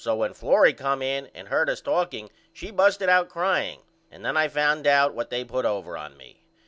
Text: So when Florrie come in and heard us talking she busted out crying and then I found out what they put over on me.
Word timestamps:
So 0.03 0.15
when 0.15 0.33
Florrie 0.33 0.73
come 0.73 1.03
in 1.03 1.27
and 1.35 1.49
heard 1.49 1.69
us 1.69 1.79
talking 1.79 2.31
she 2.51 2.71
busted 2.71 3.07
out 3.07 3.29
crying 3.29 3.81
and 4.09 4.25
then 4.25 4.35
I 4.35 4.47
found 4.47 4.87
out 4.87 5.13
what 5.13 5.29
they 5.29 5.43
put 5.45 5.63
over 5.63 5.95
on 5.95 6.17
me. 6.17 6.41